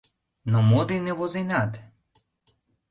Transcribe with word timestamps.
—Но 0.51 0.57
мо 0.69 0.81
дене 0.91 1.11
возенат? 1.19 1.71